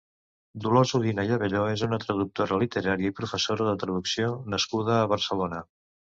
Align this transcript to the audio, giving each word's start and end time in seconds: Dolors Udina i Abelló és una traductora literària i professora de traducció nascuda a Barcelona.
Dolors 0.61 0.93
Udina 0.99 1.25
i 1.27 1.33
Abelló 1.35 1.61
és 1.73 1.83
una 1.87 1.99
traductora 2.05 2.57
literària 2.65 3.13
i 3.13 3.15
professora 3.21 3.69
de 3.69 3.77
traducció 3.85 4.33
nascuda 4.57 4.99
a 5.05 5.07
Barcelona. 5.15 5.63